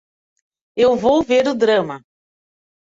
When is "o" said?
1.47-1.53